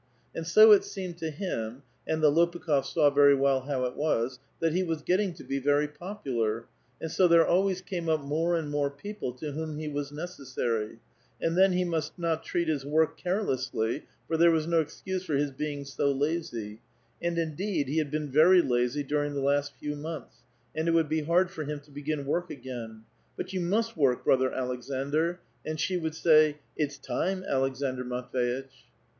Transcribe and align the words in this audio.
)And 0.35 0.47
so 0.47 0.71
it 0.71 0.83
seemed 0.83 1.19
to 1.19 1.29
him— 1.29 1.83
and 2.07 2.23
the 2.23 2.31
Lopukh6fs 2.31 2.85
saw 2.85 3.11
very 3.11 3.35
well 3.35 3.61
how 3.61 3.83
it 3.85 3.95
was— 3.95 4.39
that 4.59 4.73
he 4.73 4.81
was 4.81 5.03
getting 5.03 5.31
to 5.35 5.43
be 5.43 5.59
very 5.59 5.87
popular, 5.87 6.65
and 6.99 7.11
so 7.11 7.27
there 7.27 7.45
always 7.45 7.81
came 7.81 8.09
up 8.09 8.19
more 8.19 8.55
and 8.55 8.71
more 8.71 8.89
people 8.89 9.31
to 9.33 9.51
whom 9.51 9.77
he 9.77 9.87
was 9.87 10.11
necessarv: 10.11 10.97
and 11.39 11.55
then 11.55 11.73
he 11.73 11.83
must 11.83 12.17
not 12.17 12.43
treat 12.43 12.67
his 12.67 12.83
work 12.83 13.15
care 13.15 13.43
lessly, 13.43 14.01
for 14.27 14.37
there 14.37 14.49
was 14.49 14.65
no 14.65 14.79
excuse 14.81 15.23
for 15.23 15.35
his 15.35 15.51
being 15.51 15.85
so 15.85 16.11
lazy; 16.11 16.81
and, 17.21 17.37
indeed, 17.37 17.87
he 17.87 17.99
had 17.99 18.09
been 18.09 18.31
very 18.31 18.63
lazy 18.63 19.03
during 19.03 19.35
the 19.35 19.39
last 19.39 19.71
few 19.77 19.95
months, 19.95 20.37
and 20.73 20.87
it 20.87 20.95
would 20.95 21.09
be 21.09 21.21
hard 21.21 21.51
for 21.51 21.63
him 21.63 21.79
to 21.79 21.91
begin 21.91 22.25
work 22.25 22.49
again;" 22.49 23.03
But 23.37 23.53
you 23.53 23.59
must 23.61 23.95
work, 23.95 24.23
brother 24.23 24.49
Aleksandr," 24.49 25.37
and 25.63 25.79
she 25.79 25.95
would 25.95 26.15
say, 26.15 26.57
'* 26.67 26.75
It's 26.75 26.97
time, 26.97 27.43
Aleksandr 27.43 28.01
Matv^itch." 28.01 28.85